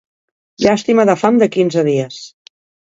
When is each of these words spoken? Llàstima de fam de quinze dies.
Llàstima 0.65 1.05
de 1.11 1.17
fam 1.25 1.39
de 1.45 1.51
quinze 1.59 1.87
dies. 1.93 2.21